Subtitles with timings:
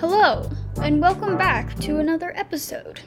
[0.00, 0.50] Hello,
[0.82, 3.00] and welcome back to another episode.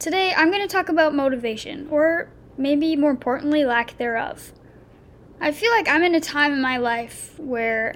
[0.00, 4.52] Today I'm going to talk about motivation, or maybe more importantly, lack thereof.
[5.40, 7.94] I feel like I'm in a time in my life where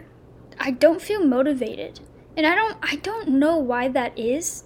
[0.58, 1.98] I don't feel motivated,
[2.36, 4.62] and I don't I don't know why that is.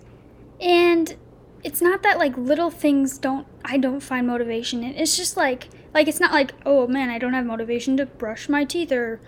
[0.61, 1.16] And
[1.64, 4.95] it's not that like little things don't I don't find motivation in.
[4.96, 8.50] It's just like like it's not like, "Oh man, I don't have motivation to brush
[8.50, 9.18] my teeth or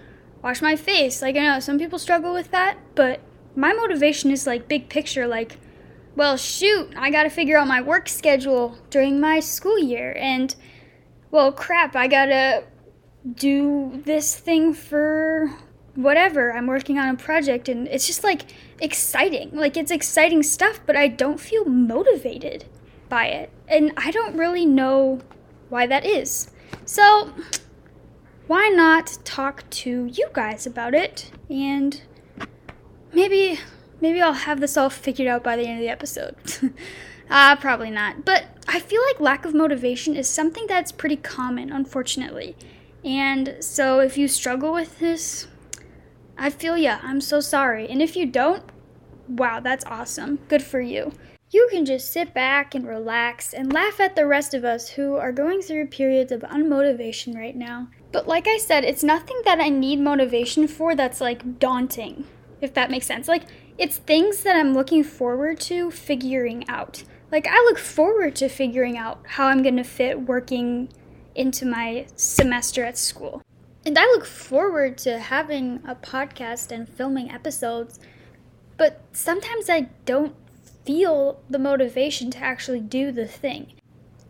[0.42, 3.20] wash my face." Like I know some people struggle with that, but
[3.56, 5.26] my motivation is like big picture.
[5.26, 5.58] Like
[6.16, 10.56] well shoot i gotta figure out my work schedule during my school year and
[11.30, 12.64] well crap i gotta
[13.34, 15.50] do this thing for
[15.94, 16.52] whatever.
[16.52, 18.42] I'm working on a project and it's just like
[18.80, 19.50] exciting.
[19.52, 22.64] Like it's exciting stuff but i don't feel motivated
[23.08, 23.50] by it.
[23.66, 25.20] And i don't really know
[25.68, 26.50] why that is.
[26.84, 27.32] So
[28.48, 32.02] why not talk to you guys about it and
[33.12, 33.60] maybe
[34.00, 36.34] maybe I'll have this all figured out by the end of the episode.
[37.30, 38.24] Ah, uh, probably not.
[38.24, 42.56] But I feel like lack of motivation is something that's pretty common, unfortunately.
[43.04, 45.46] And so if you struggle with this,
[46.38, 47.86] I feel yeah, I'm so sorry.
[47.88, 48.62] And if you don't,
[49.28, 50.38] wow, that's awesome.
[50.48, 51.12] Good for you.
[51.50, 55.16] You can just sit back and relax and laugh at the rest of us who
[55.16, 57.88] are going through periods of unmotivation right now.
[58.12, 62.24] But like I said, it's nothing that I need motivation for that's like daunting
[62.60, 63.28] if that makes sense.
[63.28, 63.44] Like,
[63.76, 67.04] it's things that I'm looking forward to figuring out.
[67.30, 70.88] Like, I look forward to figuring out how I'm to fit working
[71.34, 73.42] into my semester at school.
[73.86, 78.00] And I look forward to having a podcast and filming episodes,
[78.76, 80.34] but sometimes I don't
[80.84, 83.77] feel the motivation to actually do the thing.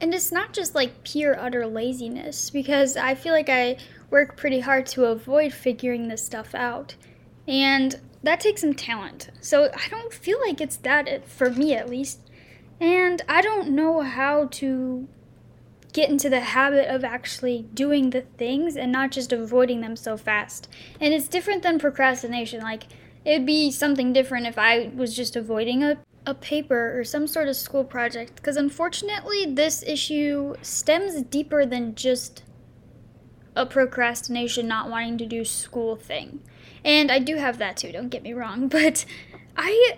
[0.00, 3.78] And it's not just like pure utter laziness, because I feel like I
[4.10, 6.94] work pretty hard to avoid figuring this stuff out.
[7.46, 9.30] And that takes some talent.
[9.40, 12.20] So I don't feel like it's that eh, for me at least.
[12.80, 15.08] And I don't know how to
[15.92, 20.16] get into the habit of actually doing the things and not just avoiding them so
[20.16, 20.68] fast.
[21.00, 22.60] And it's different than procrastination.
[22.60, 22.84] Like
[23.24, 27.48] it'd be something different if I was just avoiding a a paper or some sort
[27.48, 32.42] of school project because unfortunately this issue stems deeper than just
[33.56, 36.40] a procrastination not wanting to do school thing.
[36.84, 38.68] And I do have that too, don't get me wrong.
[38.78, 39.06] But
[39.56, 39.96] I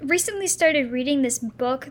[0.00, 1.90] recently started reading this book.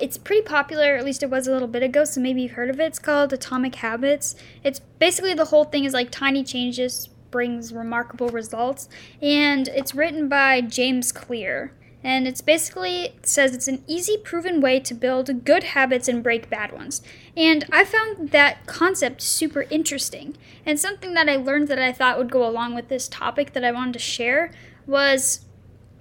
[0.00, 2.70] It's pretty popular, at least it was a little bit ago, so maybe you've heard
[2.70, 2.84] of it.
[2.84, 4.36] It's called Atomic Habits.
[4.62, 8.88] It's basically the whole thing is like tiny changes brings remarkable results.
[9.20, 11.72] And it's written by James Clear
[12.02, 16.48] and it's basically says it's an easy proven way to build good habits and break
[16.48, 17.02] bad ones.
[17.36, 20.36] And i found that concept super interesting.
[20.64, 23.64] And something that i learned that i thought would go along with this topic that
[23.64, 24.52] i wanted to share
[24.86, 25.44] was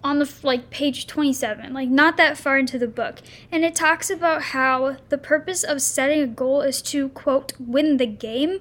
[0.01, 3.19] on the like page 27 like not that far into the book.
[3.51, 7.97] And it talks about how the purpose of setting a goal is to quote win
[7.97, 8.59] the game.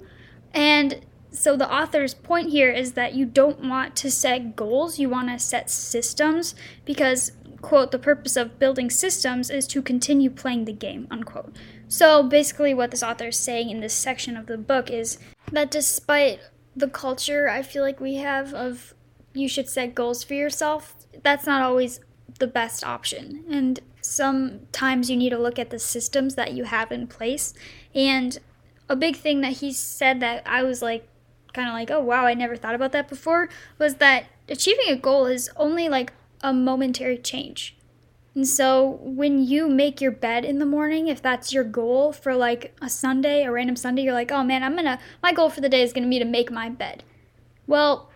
[0.52, 5.08] And so the author's point here is that you don't want to set goals, you
[5.08, 10.64] want to set systems because quote the purpose of building systems is to continue playing
[10.64, 11.56] the game unquote.
[11.88, 15.18] So basically what this author is saying in this section of the book is
[15.52, 16.40] that despite
[16.76, 18.94] the culture I feel like we have of
[19.34, 22.00] you should set goals for yourself, that's not always
[22.38, 23.44] the best option.
[23.50, 27.52] And sometimes you need to look at the systems that you have in place
[27.94, 28.38] and
[28.88, 31.06] a big thing that he said that I was like
[31.58, 33.48] kind of like, oh wow, I never thought about that before,
[33.78, 37.76] was that achieving a goal is only like a momentary change.
[38.36, 42.36] And so when you make your bed in the morning, if that's your goal for
[42.36, 45.60] like a Sunday, a random Sunday, you're like, oh man, I'm gonna, my goal for
[45.60, 47.02] the day is gonna be to make my bed.
[47.66, 48.08] Well,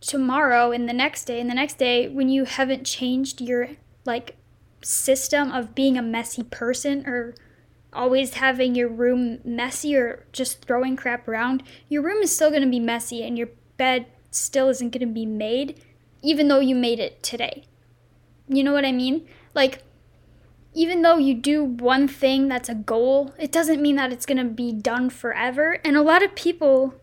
[0.00, 3.68] tomorrow and the next day and the next day, when you haven't changed your
[4.04, 4.34] like
[4.82, 7.36] system of being a messy person or
[7.92, 12.62] always having your room messy or just throwing crap around, your room is still going
[12.62, 15.82] to be messy and your bed still isn't going to be made,
[16.22, 17.64] even though you made it today.
[18.48, 19.26] You know what I mean?
[19.54, 19.82] Like,
[20.74, 24.38] even though you do one thing that's a goal, it doesn't mean that it's going
[24.38, 25.78] to be done forever.
[25.84, 26.94] And a lot of people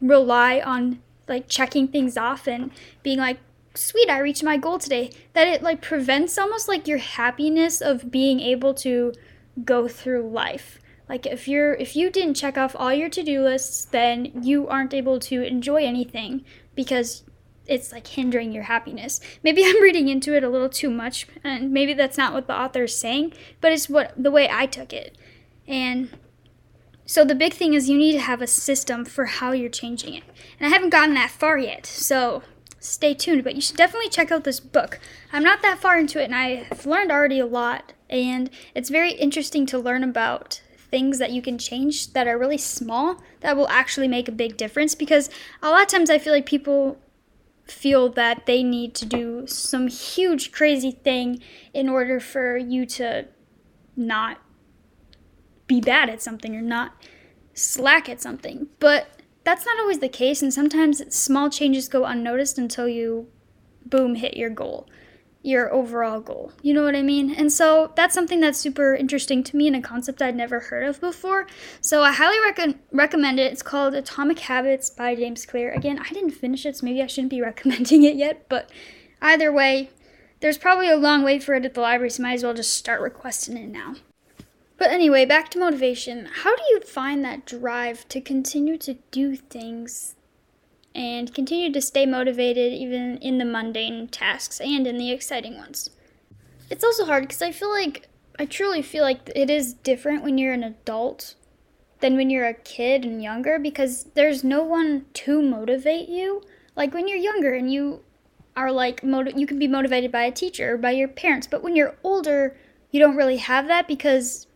[0.00, 2.70] rely on like checking things off and
[3.02, 3.38] being like,
[3.74, 5.10] sweet, I reached my goal today.
[5.34, 9.12] That it like prevents almost like your happiness of being able to
[9.64, 10.78] go through life.
[11.08, 14.94] Like if you're if you didn't check off all your to-do lists, then you aren't
[14.94, 16.44] able to enjoy anything
[16.74, 17.24] because
[17.66, 19.20] it's like hindering your happiness.
[19.42, 22.58] Maybe I'm reading into it a little too much and maybe that's not what the
[22.58, 25.16] author is saying, but it's what the way I took it.
[25.66, 26.10] And
[27.06, 30.14] So the big thing is you need to have a system for how you're changing
[30.14, 30.24] it.
[30.60, 32.42] And I haven't gotten that far yet, so
[32.80, 33.44] stay tuned.
[33.44, 35.00] But you should definitely check out this book.
[35.32, 37.94] I'm not that far into it, and I've learned already a lot.
[38.10, 42.58] And it's very interesting to learn about things that you can change that are really
[42.58, 45.28] small that will actually make a big difference because
[45.62, 46.98] a lot of times I feel like people
[47.64, 51.40] feel that they need to do some huge crazy thing
[51.74, 53.26] in order for you to
[53.96, 54.38] not
[55.66, 56.94] be bad at something or not
[57.52, 58.68] slack at something.
[58.78, 59.08] But
[59.44, 63.28] that's not always the case and sometimes small changes go unnoticed until you
[63.84, 64.88] boom hit your goal
[65.42, 66.52] your overall goal.
[66.62, 67.32] You know what I mean?
[67.32, 70.84] And so that's something that's super interesting to me and a concept I'd never heard
[70.84, 71.46] of before.
[71.80, 73.52] So I highly rec- recommend it.
[73.52, 75.72] It's called Atomic Habits by James Clear.
[75.72, 78.70] Again, I didn't finish it, so maybe I shouldn't be recommending it yet, but
[79.22, 79.90] either way,
[80.40, 82.74] there's probably a long wait for it at the library, so might as well just
[82.74, 83.94] start requesting it now.
[84.76, 86.28] But anyway, back to motivation.
[86.42, 90.14] How do you find that drive to continue to do things
[90.98, 95.90] and continue to stay motivated even in the mundane tasks and in the exciting ones.
[96.70, 100.38] It's also hard because I feel like, I truly feel like it is different when
[100.38, 101.36] you're an adult
[102.00, 106.42] than when you're a kid and younger because there's no one to motivate you.
[106.74, 108.02] Like when you're younger and you
[108.56, 111.62] are like, motiv- you can be motivated by a teacher or by your parents, but
[111.62, 112.56] when you're older,
[112.90, 114.48] you don't really have that because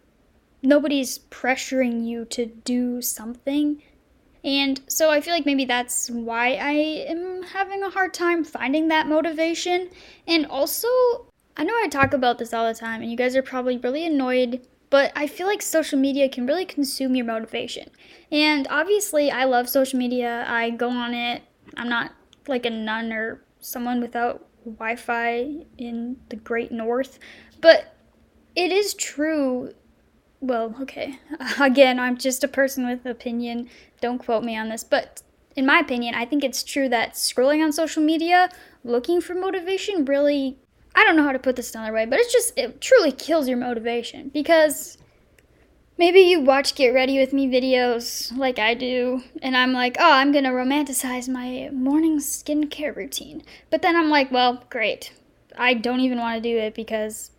[0.61, 3.81] nobody's pressuring you to do something
[4.45, 6.73] and so I feel like maybe that's why I
[7.09, 9.91] am having a hard time finding that motivation.
[10.27, 10.89] And also,
[11.57, 14.05] I know I talk about this all the time, and you guys are probably really
[14.05, 17.91] annoyed, but I feel like social media can really consume your motivation.
[18.31, 21.43] And obviously, I love social media, I go on it.
[21.77, 22.13] I'm not
[22.49, 27.19] like a nun or someone without Wi Fi in the great north,
[27.61, 27.97] but
[28.57, 29.73] it is true
[30.43, 31.19] well, okay.
[31.61, 33.71] Again, I'm just a person with opinion.
[34.03, 35.23] Don't quote me on this, but
[35.57, 38.51] in my opinion, I think it's true that scrolling on social media,
[38.85, 40.59] looking for motivation, really
[40.95, 43.49] I don't know how to put this another way, but it's just it truly kills
[43.49, 44.99] your motivation because
[45.97, 50.13] maybe you watch Get Ready with Me videos like I do, and I'm like, oh,
[50.13, 53.43] I'm gonna romanticize my morning skincare routine.
[53.71, 55.13] But then I'm like, well, great.
[55.57, 57.31] I don't even want to do it because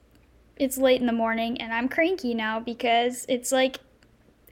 [0.58, 3.80] it's late in the morning and I'm cranky now because it's like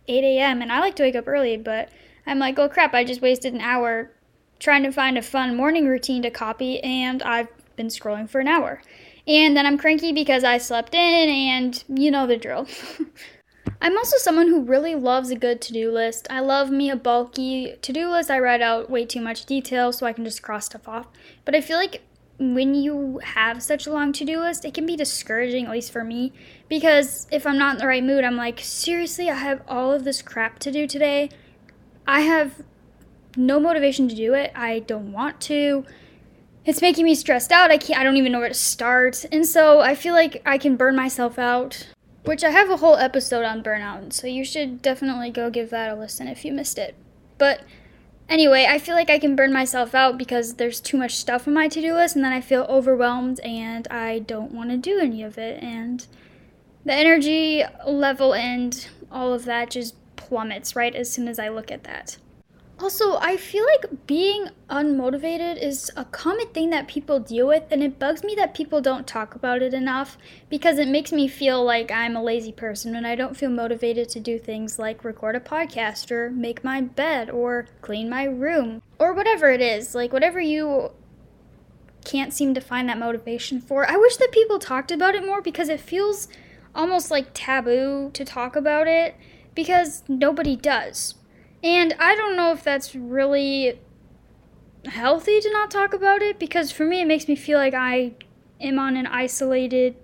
[0.07, 0.61] 8 a.m.
[0.61, 1.89] and I like to wake up early, but
[2.25, 4.11] I'm like, oh crap, I just wasted an hour
[4.59, 8.47] trying to find a fun morning routine to copy and I've been scrolling for an
[8.47, 8.81] hour.
[9.27, 12.67] And then I'm cranky because I slept in and you know the drill.
[13.81, 16.27] I'm also someone who really loves a good to do list.
[16.29, 18.29] I love me a bulky to do list.
[18.29, 21.07] I write out way too much detail so I can just cross stuff off.
[21.45, 22.03] But I feel like
[22.41, 25.91] when you have such a long to do list, it can be discouraging, at least
[25.91, 26.33] for me,
[26.67, 30.03] because if I'm not in the right mood, I'm like, seriously, I have all of
[30.03, 31.29] this crap to do today.
[32.07, 32.63] I have
[33.37, 34.51] no motivation to do it.
[34.55, 35.85] I don't want to.
[36.65, 37.69] It's making me stressed out.
[37.69, 39.23] I can't I don't even know where to start.
[39.31, 41.87] And so I feel like I can burn myself out,
[42.25, 45.91] which I have a whole episode on burnout, so you should definitely go give that
[45.91, 46.95] a listen if you missed it.
[47.37, 47.61] But
[48.31, 51.53] Anyway, I feel like I can burn myself out because there's too much stuff on
[51.53, 54.99] my to do list, and then I feel overwhelmed and I don't want to do
[54.99, 55.61] any of it.
[55.61, 56.07] And
[56.85, 61.71] the energy level and all of that just plummets right as soon as I look
[61.73, 62.15] at that.
[62.81, 67.83] Also, I feel like being unmotivated is a common thing that people deal with, and
[67.83, 70.17] it bugs me that people don't talk about it enough
[70.49, 74.09] because it makes me feel like I'm a lazy person when I don't feel motivated
[74.09, 78.81] to do things like record a podcast or make my bed or clean my room
[78.97, 79.93] or whatever it is.
[79.93, 80.91] Like, whatever you
[82.03, 83.87] can't seem to find that motivation for.
[83.87, 86.27] I wish that people talked about it more because it feels
[86.73, 89.15] almost like taboo to talk about it
[89.53, 91.13] because nobody does.
[91.63, 93.79] And I don't know if that's really
[94.85, 98.13] healthy to not talk about it because for me it makes me feel like I
[98.59, 99.95] am on an isolated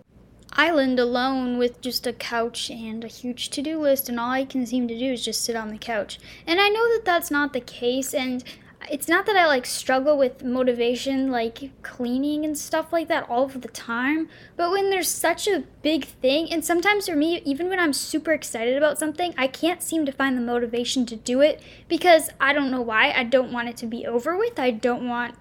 [0.54, 4.46] island alone with just a couch and a huge to do list, and all I
[4.46, 6.20] can seem to do is just sit on the couch.
[6.46, 8.44] And I know that that's not the case, and
[8.90, 13.46] it's not that I like struggle with motivation, like cleaning and stuff like that all
[13.46, 17.70] of the time, but when there's such a big thing, and sometimes for me, even
[17.70, 21.42] when I'm super excited about something, I can't seem to find the motivation to do
[21.42, 23.12] it because I don't know why.
[23.12, 24.60] I don't want it to be over with.
[24.60, 25.36] I don't want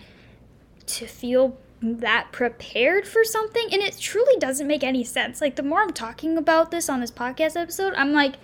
[0.86, 5.40] to feel that prepared for something, and it truly doesn't make any sense.
[5.40, 8.36] Like, the more I'm talking about this on this podcast episode, I'm like,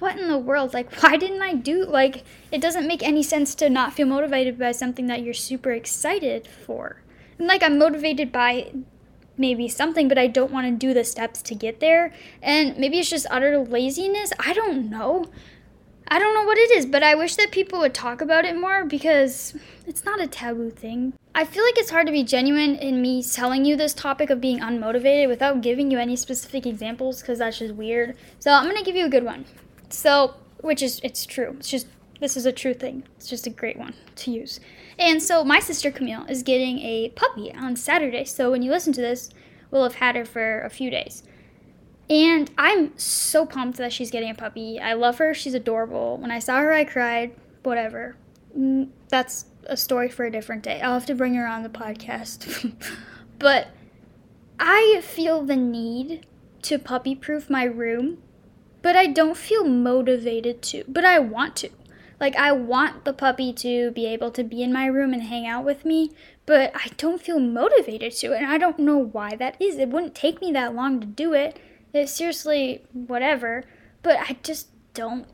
[0.00, 0.74] what in the world?
[0.74, 4.58] Like, why didn't I do like it doesn't make any sense to not feel motivated
[4.58, 7.02] by something that you're super excited for.
[7.38, 8.72] And like I'm motivated by
[9.36, 12.12] maybe something, but I don't want to do the steps to get there.
[12.42, 14.32] And maybe it's just utter laziness.
[14.38, 15.26] I don't know.
[16.12, 18.58] I don't know what it is, but I wish that people would talk about it
[18.58, 19.54] more because
[19.86, 21.12] it's not a taboo thing.
[21.36, 24.40] I feel like it's hard to be genuine in me telling you this topic of
[24.40, 28.16] being unmotivated without giving you any specific examples because that's just weird.
[28.40, 29.44] So I'm gonna give you a good one.
[29.90, 31.56] So, which is, it's true.
[31.58, 31.86] It's just,
[32.20, 33.04] this is a true thing.
[33.16, 34.60] It's just a great one to use.
[34.98, 38.24] And so my sister Camille is getting a puppy on Saturday.
[38.24, 39.30] So when you listen to this,
[39.70, 41.22] we'll have had her for a few days.
[42.10, 44.80] And I'm so pumped that she's getting a puppy.
[44.80, 45.32] I love her.
[45.32, 46.16] She's adorable.
[46.18, 47.34] When I saw her, I cried.
[47.62, 48.16] Whatever.
[48.56, 50.80] Mm, that's a story for a different day.
[50.80, 52.74] I'll have to bring her on the podcast.
[53.38, 53.68] but
[54.58, 56.26] I feel the need
[56.62, 58.18] to puppy proof my room,
[58.82, 60.84] but I don't feel motivated to.
[60.88, 61.70] But I want to.
[62.18, 65.46] Like, I want the puppy to be able to be in my room and hang
[65.46, 66.10] out with me,
[66.44, 68.34] but I don't feel motivated to.
[68.34, 69.78] And I don't know why that is.
[69.78, 71.58] It wouldn't take me that long to do it
[71.92, 73.64] it's seriously whatever,
[74.02, 75.26] but I just don't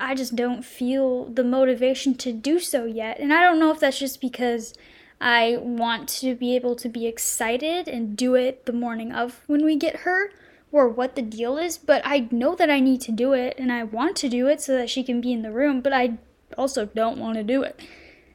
[0.00, 3.18] I just don't feel the motivation to do so yet.
[3.18, 4.74] And I don't know if that's just because
[5.20, 9.64] I want to be able to be excited and do it the morning of when
[9.64, 10.30] we get her
[10.70, 13.72] or what the deal is, but I know that I need to do it and
[13.72, 16.18] I want to do it so that she can be in the room, but I
[16.56, 17.80] also don't want to do it.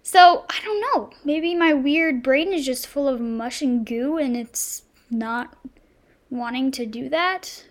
[0.02, 1.12] So, I don't know.
[1.24, 5.56] Maybe my weird brain is just full of mush and goo and it's not
[6.30, 7.66] wanting to do that.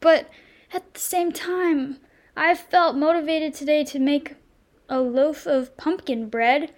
[0.00, 0.30] But
[0.72, 1.98] at the same time,
[2.36, 4.36] I felt motivated today to make
[4.88, 6.72] a loaf of pumpkin bread,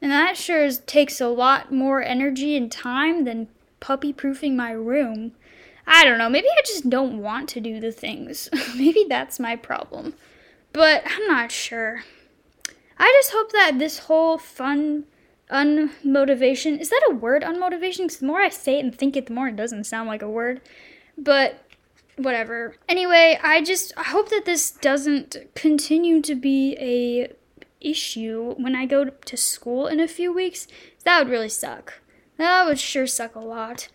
[0.00, 3.48] and that sure takes a lot more energy and time than
[3.80, 5.32] puppy proofing my room.
[5.90, 8.50] I don't know, maybe I just don't want to do the things.
[8.76, 10.14] maybe that's my problem.
[10.72, 12.04] But I'm not sure.
[12.98, 15.04] I just hope that this whole fun
[15.50, 16.78] unmotivation.
[16.78, 17.98] Is that a word, unmotivation?
[17.98, 20.20] Because the more I say it and think it, the more it doesn't sound like
[20.20, 20.60] a word.
[21.16, 21.64] But
[22.16, 22.76] whatever.
[22.86, 27.32] Anyway, I just I hope that this doesn't continue to be a
[27.80, 30.66] issue when I go to school in a few weeks.
[31.04, 31.94] That would really suck.
[32.36, 33.88] That would sure suck a lot.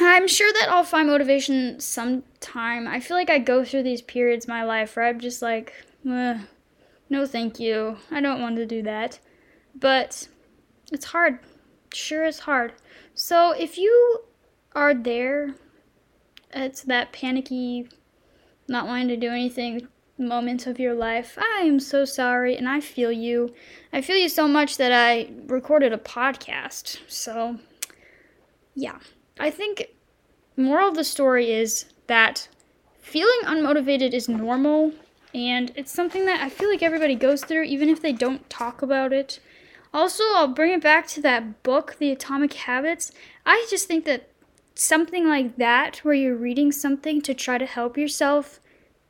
[0.00, 2.86] I'm sure that I'll find motivation sometime.
[2.86, 5.72] I feel like I go through these periods in my life where I'm just like,
[6.04, 7.96] no, thank you.
[8.10, 9.18] I don't want to do that.
[9.74, 10.28] But
[10.92, 11.38] it's hard.
[11.94, 12.72] Sure it's hard.
[13.14, 14.24] So if you
[14.74, 15.54] are there
[16.52, 17.88] it's that panicky,
[18.68, 22.80] not wanting to do anything moment of your life, I am so sorry and I
[22.80, 23.54] feel you.
[23.92, 26.98] I feel you so much that I recorded a podcast.
[27.08, 27.58] So,
[28.74, 28.98] yeah.
[29.38, 29.90] I think
[30.56, 32.48] moral of the story is that
[33.00, 34.92] feeling unmotivated is normal
[35.34, 38.82] and it's something that I feel like everybody goes through even if they don't talk
[38.82, 39.40] about it.
[39.92, 43.10] Also, I'll bring it back to that book, The Atomic Habits.
[43.44, 44.28] I just think that
[44.74, 48.60] something like that, where you're reading something to try to help yourself,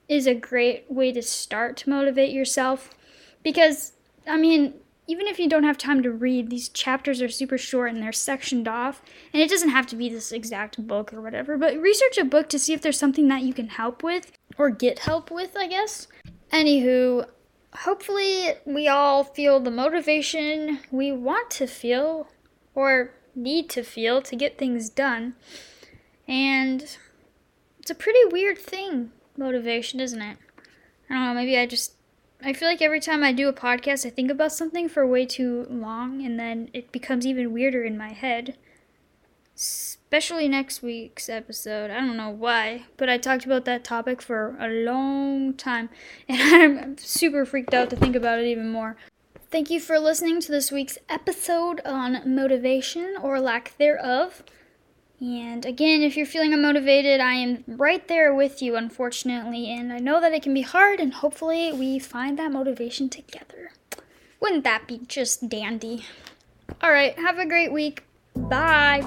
[0.09, 2.91] is a great way to start to motivate yourself.
[3.43, 3.93] Because,
[4.27, 4.75] I mean,
[5.07, 8.13] even if you don't have time to read, these chapters are super short and they're
[8.13, 9.03] sectioned off.
[9.33, 12.49] And it doesn't have to be this exact book or whatever, but research a book
[12.51, 15.67] to see if there's something that you can help with or get help with, I
[15.67, 16.07] guess.
[16.53, 17.27] Anywho,
[17.75, 22.29] hopefully, we all feel the motivation we want to feel
[22.75, 25.35] or need to feel to get things done.
[26.29, 26.97] And
[27.79, 30.37] it's a pretty weird thing, motivation, isn't it?
[31.09, 31.95] I don't know, maybe I just.
[32.43, 35.27] I feel like every time I do a podcast, I think about something for way
[35.27, 38.57] too long, and then it becomes even weirder in my head
[39.61, 41.91] especially next week's episode.
[41.91, 45.91] I don't know why, but I talked about that topic for a long time,
[46.29, 46.41] and
[46.81, 48.97] I'm super freaked out to think about it even more.
[49.51, 54.43] Thank you for listening to this week's episode on motivation or lack thereof.
[55.21, 59.99] And again, if you're feeling unmotivated, I am right there with you, unfortunately, and I
[59.99, 63.73] know that it can be hard, and hopefully, we find that motivation together.
[64.41, 66.07] Wouldn't that be just dandy?
[66.83, 68.05] Alright, have a great week.
[68.35, 69.03] Bye.